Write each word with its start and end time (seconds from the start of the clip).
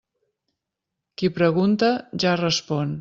Qui 1.21 1.29
pregunta, 1.37 1.91
ja 2.25 2.33
respon. 2.43 2.99